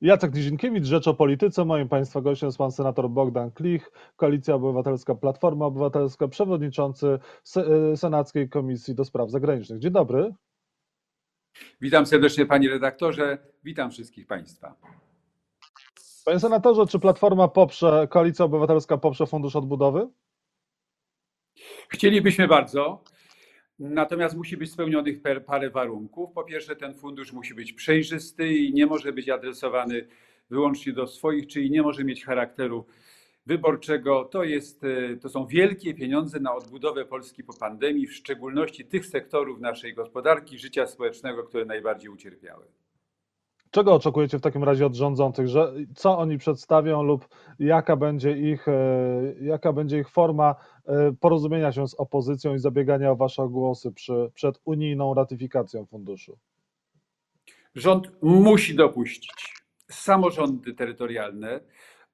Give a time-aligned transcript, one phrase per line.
[0.00, 1.64] Jacek Nizinkiewicz, Rzecz o Polityce.
[1.64, 7.18] Moim Państwa gościem jest Pan Senator Bogdan Klich, Koalicja Obywatelska, Platforma Obywatelska, Przewodniczący
[7.56, 9.78] e, Senackiej Komisji do Spraw Zagranicznych.
[9.78, 10.34] Dzień dobry.
[11.80, 14.74] Witam serdecznie Panie Redaktorze, witam wszystkich Państwa.
[16.24, 20.08] Panie Senatorze, czy Platforma poprze, Koalicja Obywatelska poprze Fundusz Odbudowy?
[21.88, 23.02] Chcielibyśmy bardzo,
[23.78, 26.32] natomiast musi być spełnionych parę warunków.
[26.32, 30.08] Po pierwsze, ten fundusz musi być przejrzysty i nie może być adresowany
[30.50, 32.86] wyłącznie do swoich, czyli nie może mieć charakteru
[33.46, 34.24] wyborczego.
[34.24, 39.06] To, jest, e, to są wielkie pieniądze na odbudowę Polski po pandemii, w szczególności tych
[39.06, 42.64] sektorów naszej gospodarki, życia społecznego, które najbardziej ucierpiały.
[43.70, 47.28] Czego oczekujecie w takim razie od rządzących, że co oni przedstawią lub
[47.58, 50.54] jaka będzie ich, e, jaka będzie ich forma
[50.86, 56.38] e, porozumienia się z opozycją i zabiegania o wasze głosy przy, przed unijną ratyfikacją funduszu?
[57.74, 59.54] Rząd musi dopuścić
[59.90, 61.60] samorządy terytorialne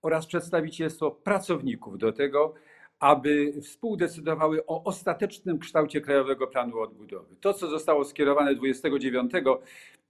[0.03, 2.55] oraz przedstawicielstwo pracowników do tego,
[3.01, 7.37] aby współdecydowały o ostatecznym kształcie Krajowego Planu Odbudowy.
[7.41, 9.33] To, co zostało skierowane 29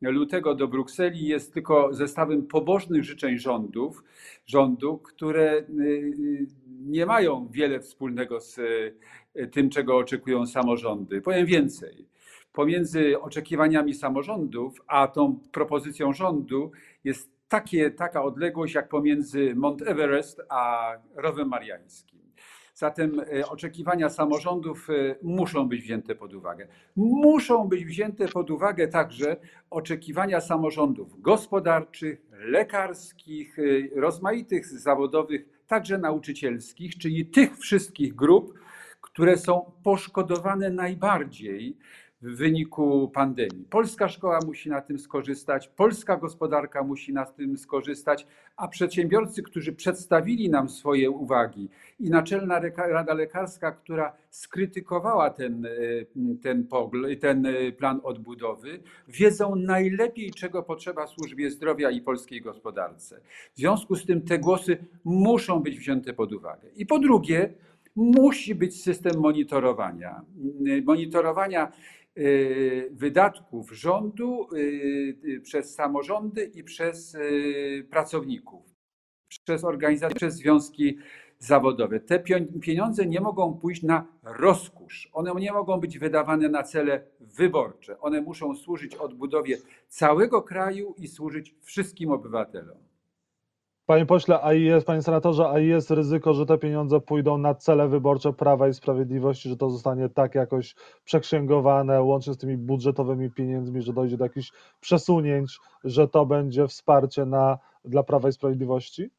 [0.03, 4.05] lutego do Brukseli, jest tylko zestawem pobożnych życzeń rządów,
[4.47, 11.21] rządu, które y, y, nie mają wiele wspólnego z y, tym, czego oczekują samorządy.
[11.21, 12.09] Powiem więcej.
[12.53, 16.73] Pomiędzy oczekiwaniami samorządów a tą propozycją rządu
[17.05, 22.24] jest takie, taka odległość jak pomiędzy Mont Everest a Rowem Mariańskim.
[22.75, 26.69] Zatem e, oczekiwania samorządów e, muszą być wzięte pod uwagę.
[26.97, 29.37] Muszą być wzięte pod uwagę także
[29.71, 38.59] oczekiwania samorządów gospodarczych, lekarskich, e, rozmaitych zawodowych, także nauczycielskich, czyli tych wszystkich grup,
[39.01, 41.77] które są poszkodowane najbardziej
[42.25, 43.67] w wyniku pandemii.
[43.71, 49.73] Polska szkoła musi na tym skorzystać, polska gospodarka musi na tym skorzystać, a przedsiębiorcy, którzy
[49.73, 51.69] przedstawili nam swoje uwagi
[52.01, 55.71] i Naczelna Rada Lekarska, która skrytykowała ten, e,
[56.43, 56.67] ten,
[57.21, 63.21] ten e, plan odbudowy, wiedzą najlepiej, czego potrzeba służbie zdrowia i polskiej gospodarce.
[63.55, 66.69] W związku z tym te głosy muszą być wzięte pod uwagę.
[66.77, 67.55] I po drugie,
[67.97, 70.21] musi być system monitorowania.
[70.85, 72.04] Monitorowania Y,
[72.91, 74.59] wydatków rządu y,
[75.25, 77.17] y, przez samorządy i przez
[77.91, 78.75] pracowników,
[79.45, 80.99] przez organizacje, przez związki
[81.39, 82.01] zawodowe.
[82.01, 82.25] Te
[82.63, 85.11] pieniądze nie mogą pójść na rozkusz.
[85.13, 88.01] One nie mogą być wydawane na cele wyborcze.
[88.01, 89.59] One muszą służyć odbudowie
[89.89, 92.94] całego kraju i służyć wszystkim obywatelom.
[93.87, 97.89] Panie pośle, a jest, panie senatorze, a jest ryzyko, że te pieniądze pójdą na cele
[97.89, 100.75] wyborcze Prawa i Sprawiedliwości, że to zostanie tak jakoś
[101.05, 107.27] przeksięgowane, łącznie z tymi budżetowymi pieniędzmi, że dojdzie do jakichś przesunięć, że to będzie wsparcie
[107.27, 109.11] na, dla Prawa i Sprawiedliwości?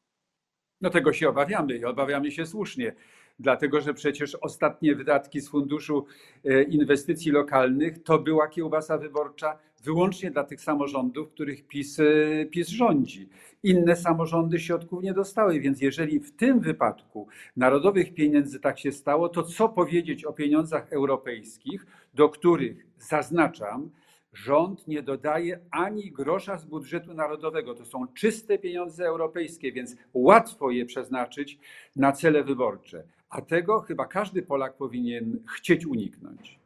[0.80, 2.94] No tego się obawiamy i obawiamy się słusznie
[3.38, 6.06] dlatego że przecież ostatnie wydatki z Funduszu
[6.44, 12.68] e, Inwestycji Lokalnych to była kiełbasa wyborcza wyłącznie dla tych samorządów, których PiS, e, PiS
[12.68, 13.28] rządzi.
[13.62, 19.28] Inne samorządy środków nie dostały, więc jeżeli w tym wypadku narodowych pieniędzy tak się stało,
[19.28, 23.90] to co powiedzieć o pieniądzach europejskich, do których zaznaczam,
[24.32, 27.74] rząd nie dodaje ani grosza z budżetu narodowego.
[27.74, 31.58] To są czyste pieniądze europejskie, więc łatwo je przeznaczyć
[31.96, 33.04] na cele wyborcze.
[33.28, 36.58] A tego chyba każdy Polak powinien chcieć uniknąć.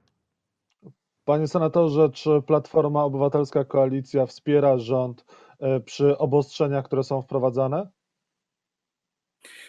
[1.25, 5.25] Panie senatorze, czy Platforma Obywatelska Koalicja wspiera rząd
[5.59, 7.91] e, przy obostrzeniach, które są wprowadzane?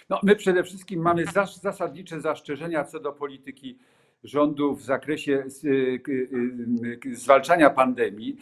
[0.09, 1.25] No, my przede wszystkim mamy
[1.61, 3.79] zasadnicze zastrzeżenia co do polityki
[4.23, 6.01] rządu w zakresie y,
[7.05, 8.37] y, zwalczania pandemii.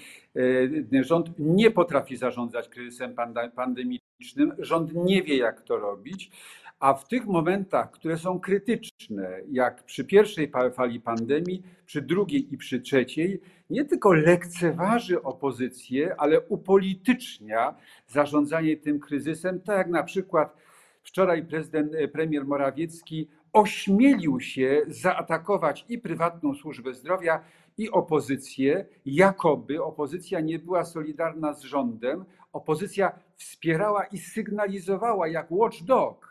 [0.94, 3.16] E, rząd nie potrafi zarządzać kryzysem
[3.56, 6.32] pandemicznym, rząd nie wie, jak to robić,
[6.80, 12.58] a w tych momentach, które są krytyczne, jak przy pierwszej fali pandemii, przy drugiej i
[12.58, 17.76] przy trzeciej, nie tylko lekceważy opozycję, ale upolitycznia
[18.08, 20.56] zarządzanie tym kryzysem, tak jak na przykład
[21.04, 27.44] wczoraj prezydent, e, premier Morawiecki ośmielił się zaatakować i prywatną służbę zdrowia,
[27.80, 36.29] i opozycję, jakoby opozycja nie była solidarna z rządem, opozycja wspierała i sygnalizowała jak watchdog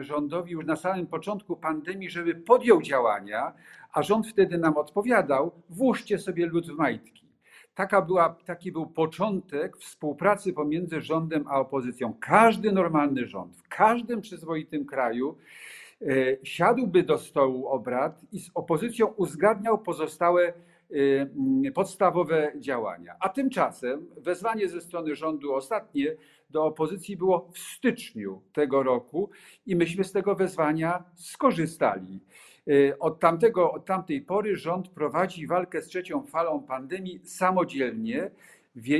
[0.00, 3.52] rządowi już na samym początku pandemii, żeby podjął działania,
[3.92, 7.24] a rząd wtedy nam odpowiadał: włóżcie sobie lud w majtki.
[7.74, 12.14] Taka była, taki był początek współpracy pomiędzy rządem a opozycją.
[12.20, 15.36] Każdy normalny rząd w każdym przyzwoitym kraju
[16.02, 20.52] y, siadłby do stołu obrad i z opozycją uzgadniał pozostałe
[21.74, 23.16] podstawowe działania.
[23.20, 26.16] A tymczasem wezwanie ze strony rządu ostatnie
[26.50, 29.30] do opozycji było w styczniu tego roku
[29.66, 32.20] i myśmy z tego wezwania skorzystali.
[33.00, 38.30] Od, tamtego, od tamtej pory rząd prowadzi walkę z trzecią falą pandemii samodzielnie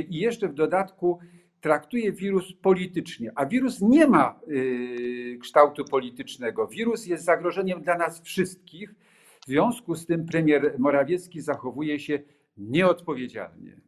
[0.09, 1.19] i jeszcze w dodatku
[1.61, 6.67] traktuje wirus politycznie, a wirus nie ma y, kształtu politycznego.
[6.67, 8.95] Wirus jest zagrożeniem dla nas wszystkich.
[9.41, 12.19] W związku z tym premier Morawiecki zachowuje się
[12.57, 13.84] nieodpowiedzialnie.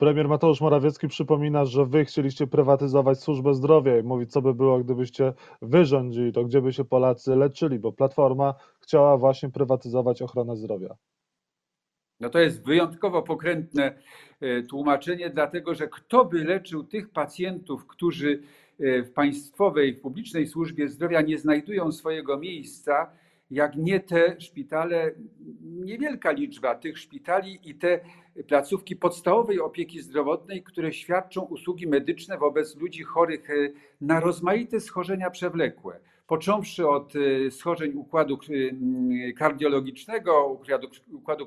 [0.00, 4.78] Premier Mateusz Morawiecki przypomina, że wy chcieliście prywatyzować służbę zdrowia i mówi, co by było,
[4.78, 5.32] gdybyście
[5.62, 10.96] wyrządzili to, gdzie by się Polacy leczyli, bo Platforma chciała właśnie prywatyzować ochronę zdrowia.
[12.20, 13.98] No to jest wyjątkowo pokrętne
[14.40, 18.42] e, tłumaczenie, dlatego że kto by leczył tych pacjentów, którzy
[18.80, 23.10] e, w państwowej, w publicznej służbie zdrowia nie znajdują swojego miejsca,
[23.50, 25.10] jak nie te szpitale,
[25.62, 28.00] niewielka liczba tych szpitali i te
[28.48, 33.54] placówki podstawowej opieki zdrowotnej, które świadczą usługi medyczne wobec ludzi chorych e,
[34.00, 36.00] na rozmaite schorzenia przewlekłe
[36.30, 40.58] począwszy od y, schorzeń układu y, kardiologicznego,
[41.12, 41.46] układu,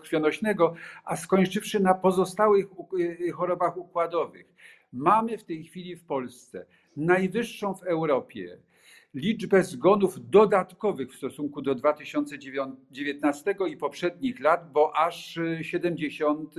[0.00, 0.74] krwionośnego,
[1.04, 2.66] a skończywszy na pozostałych
[3.00, 4.54] y, chorobach układowych.
[4.92, 6.66] Mamy w tej chwili w Polsce
[6.96, 8.58] najwyższą w Europie
[9.14, 16.54] liczbę zgonów dodatkowych w stosunku do 2019 i poprzednich lat, bo aż 70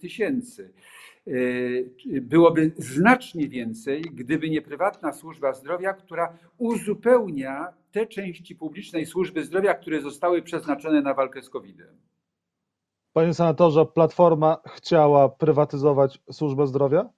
[0.00, 0.72] tysięcy.
[1.26, 9.44] E, byłoby znacznie więcej, gdyby nie prywatna służba zdrowia, która uzupełnia te części publicznej służby
[9.44, 11.96] zdrowia, które zostały przeznaczone na walkę z COVID-em.
[13.12, 17.08] Panie senatorze, Platforma chciała prywatyzować służbę zdrowia?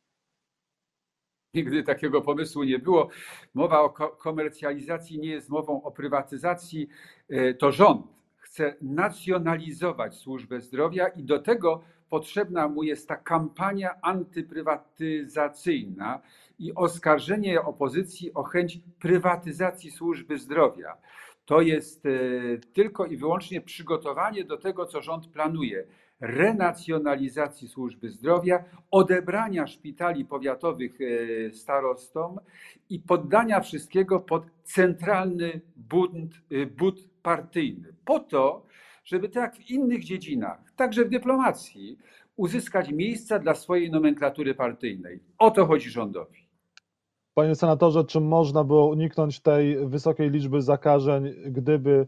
[1.55, 3.09] Nigdy takiego pomysłu nie było.
[3.55, 6.89] Mowa o komercjalizacji nie jest mową o prywatyzacji.
[7.29, 8.07] E, to rząd
[8.37, 16.21] chce nacjonalizować służbę zdrowia i do tego potrzebna mu jest ta kampania antyprywatyzacyjna
[16.59, 20.97] i oskarżenie opozycji o chęć prywatyzacji służby zdrowia.
[21.45, 22.11] To jest e,
[22.73, 25.87] tylko i wyłącznie przygotowanie do tego, co rząd planuje
[26.21, 32.39] renacjonalizacji służby zdrowia, odebrania szpitali powiatowych e, starostom
[32.89, 37.95] i poddania wszystkiego pod centralny bunt, e, but partyjny.
[38.05, 38.67] Po to,
[39.05, 41.99] żeby tak w innych dziedzinach, także w dyplomacji,
[42.37, 45.21] uzyskać miejsca dla swojej nomenklatury partyjnej.
[45.39, 46.51] O to chodzi rządowi.
[47.35, 52.07] Panie senatorze, czy można było uniknąć tej wysokiej liczby zakażeń, gdyby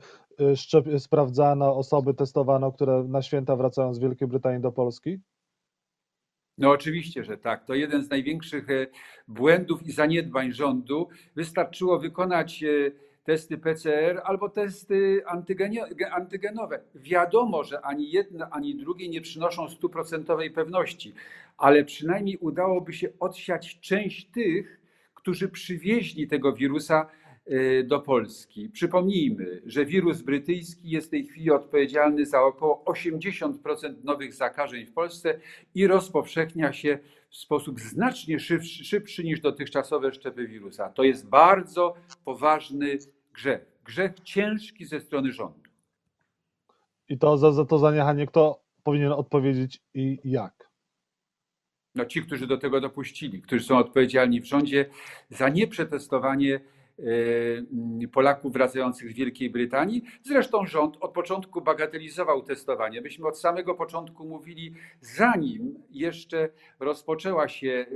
[0.57, 5.19] szczep, sprawdzano osoby, testowano, które na święta wracają z Wielkiej Brytanii do Polski?
[6.59, 7.65] No oczywiście, że tak.
[7.65, 8.87] To jeden z największych e,
[9.29, 11.09] błędów i zaniedbań rządu.
[11.37, 12.69] Wystarczyło wykonać e,
[13.25, 15.23] testy PCR albo testy
[16.13, 16.81] antygenowe.
[16.95, 21.15] Wiadomo, że ani jedno, ani drugie nie przynoszą stuprocentowej pewności,
[21.57, 24.81] ale przynajmniej udałoby się odsiać część tych,
[25.15, 27.22] którzy przywieźli tego wirusa y,
[27.85, 28.69] do Polski.
[28.69, 33.55] Przypomnijmy, że wirus brytyjski jest w tej chwili odpowiedzialny za około 80%
[34.05, 35.41] nowych zakażeń w Polsce
[35.75, 36.99] i rozpowszechnia się
[37.31, 40.89] w sposób znacznie szybszy, szybszy niż dotychczasowe szczepy wirusa.
[40.89, 41.95] To jest bardzo
[42.25, 42.99] poważny
[43.33, 43.73] grzech.
[43.85, 45.61] Grzech ciężki ze strony rządu.
[47.09, 50.71] I to za, za to zaniechanie kto powinien odpowiedzieć i jak?
[51.95, 54.87] No ci, którzy do tego dopuścili, którzy są odpowiedzialni w rządzie
[55.31, 56.61] za nieprzetestowanie
[58.13, 60.03] Polaków wracających z Wielkiej Brytanii.
[60.23, 63.01] Zresztą rząd od początku bagatelizował testowanie.
[63.01, 66.49] Myśmy od samego początku mówili, zanim jeszcze
[66.81, 67.95] rozpoczęła się, e,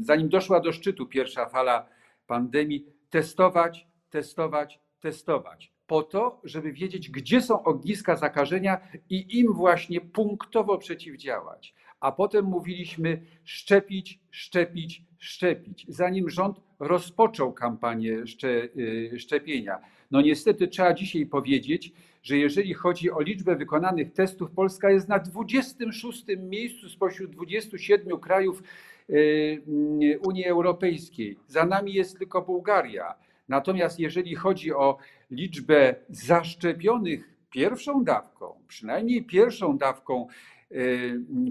[0.00, 1.88] zanim doszła do szczytu pierwsza fala
[2.26, 5.72] pandemii, testować, testować, testować.
[5.86, 11.74] Po to, żeby wiedzieć, gdzie są ogniska zakażenia i im właśnie punktowo przeciwdziałać.
[12.00, 19.78] A potem mówiliśmy szczepić, szczepić, szczepić, zanim rząd rozpoczął kampanię y, szczepienia.
[20.10, 25.18] No niestety trzeba dzisiaj powiedzieć, że jeżeli chodzi o liczbę wykonanych testów, Polska jest na
[25.18, 28.62] 26 miejscu spośród 27 krajów
[29.10, 31.38] y, y, Unii Europejskiej.
[31.46, 33.14] Za nami jest tylko Bułgaria.
[33.48, 34.98] Natomiast jeżeli chodzi o
[35.30, 40.26] liczbę zaszczepionych pierwszą dawką, przynajmniej pierwszą dawką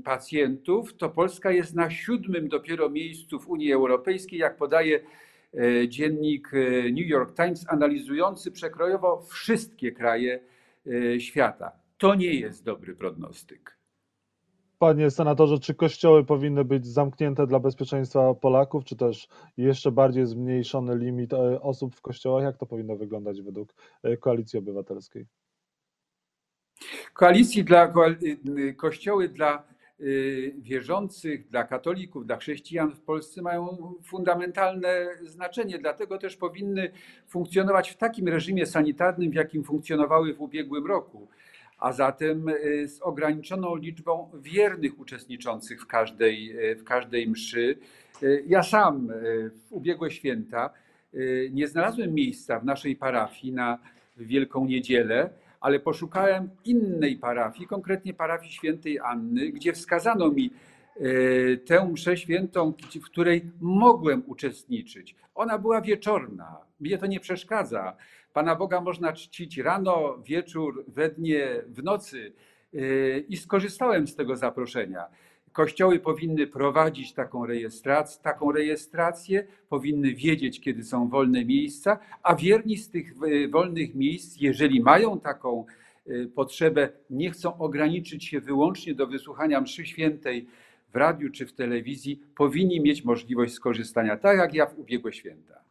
[0.04, 5.00] pacjentów, to Polska jest na siódmym dopiero miejscu w Unii Europejskiej, jak podaje
[5.54, 10.40] y, dziennik y, New York Times, analizujący przekrojowo wszystkie kraje
[11.20, 11.72] świata.
[11.98, 13.78] To nie jest dobry prognostyk.
[14.80, 20.98] Panie senatorze, czy kościoły powinny być zamknięte dla bezpieczeństwa Polaków, czy też jeszcze bardziej zmniejszony
[20.98, 22.44] limit osób w kościołach?
[22.44, 23.74] Jak to powinno wyglądać według
[24.20, 25.26] Koalicji Obywatelskiej?
[27.14, 28.16] Koalicji dla koal-
[28.58, 29.64] y, kościoły dla
[30.00, 36.92] y, wierzących, dla katolików, dla chrześcijan w Polsce mają fundamentalne znaczenie, dlatego też powinny
[37.28, 41.28] funkcjonować w takim reżimie sanitarnym, w jakim funkcjonowały w ubiegłym roku,
[41.78, 47.78] a zatem y, z ograniczoną liczbą wiernych uczestniczących w każdej, y, w każdej mszy.
[48.24, 50.70] Y, Ja sam y, w ubiegłe święta
[51.14, 53.80] y, nie znalazłem miejsca w naszej parafii na
[54.18, 55.30] Wielką Niedzielę,
[55.62, 60.54] ale poszukałem innej parafii, konkretnie parafii świętej Anny, gdzie wskazano mi
[60.96, 65.16] e, tę mszę świętą, w której mogłem uczestniczyć.
[65.36, 67.96] Ona była wieczorna, mnie to nie przeszkadza.
[68.34, 72.34] Pana Boga można czcić rano, wieczór, we dnie, w nocy
[72.74, 72.78] e,
[73.20, 75.06] i skorzystałem z tego zaproszenia.
[75.54, 82.78] Kościoły powinny prowadzić taką rejestrację, taką rejestrację, powinny wiedzieć, kiedy są wolne miejsca, a wierni
[82.78, 85.66] z tych e, wolnych miejsc, jeżeli mają taką
[86.08, 90.48] e, potrzebę, nie chcą ograniczyć się wyłącznie do wysłuchania mszy świętej
[90.94, 95.62] w radiu czy w telewizji, powinni mieć możliwość skorzystania, tak jak ja w ubiegłe święta.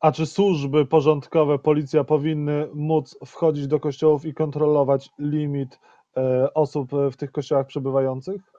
[0.00, 5.78] A czy służby porządkowe, policja powinny móc wchodzić do kościołów i kontrolować limit
[6.16, 8.57] e, osób w tych kościołach przebywających?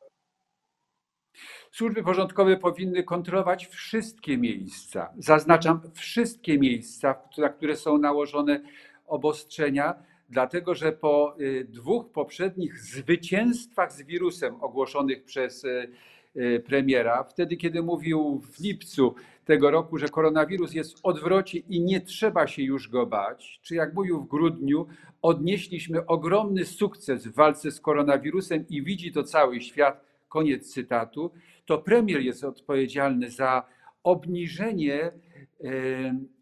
[1.72, 8.62] Służby porządkowe powinny kontrolować wszystkie miejsca, zaznaczam wszystkie miejsca, na które są nałożone
[9.08, 9.96] obostrzenia,
[10.30, 15.90] dlatego że po y, dwóch poprzednich zwycięstwach z wirusem ogłoszonych przez y,
[16.36, 21.82] y, premiera, wtedy kiedy mówił w lipcu tego roku, że koronawirus jest w odwrocie i
[21.82, 24.88] nie trzeba się już go bać, czy jak mówił w grudniu,
[25.22, 31.32] odnieśliśmy ogromny sukces w walce z koronawirusem i widzi to cały świat, koniec cytatu,
[31.66, 33.64] to premier jest odpowiedzialny za
[34.04, 35.12] obniżenie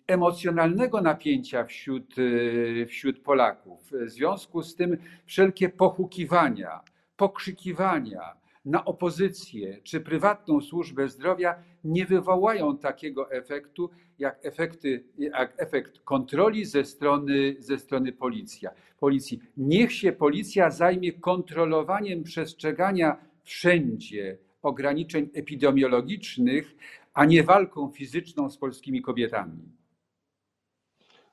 [0.08, 3.92] emocjonalnego napięcia wśród, e, wśród Polaków.
[3.92, 6.80] W związku z tym wszelkie pochukiwania,
[7.18, 8.22] pokrzykiwania
[8.66, 13.90] na opozycję czy prywatną służbę zdrowia nie wywołają takiego efektu,
[14.20, 19.40] jak, efekty, jak efekt kontroli ze strony, ze strony policja, policji.
[19.58, 26.76] Niech się policja zajmie kontrolowaniem przestrzegania wszędzie ograniczeń epidemiologicznych,
[27.14, 29.78] a nie walką fizyczną z polskimi kobietami.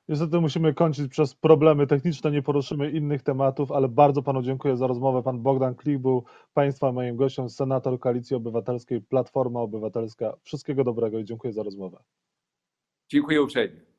[0.09, 4.87] Niestety musimy kończyć przez problemy techniczne, nie poruszymy innych tematów, ale bardzo panu dziękuję za
[4.87, 5.23] rozmowę.
[5.23, 10.33] Pan Bogdan Klich był państwa moim gościem, senator Koalicji Obywatelskiej, Platforma Obywatelska.
[10.43, 12.03] Wszystkiego dobrego i dziękuję za rozmowę.
[13.09, 13.94] Dziękuję uprzejmie.